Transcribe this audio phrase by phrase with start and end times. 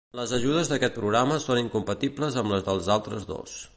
[0.19, 3.59] Les ajudes d’aquest programa són incompatibles amb les dels altres dos.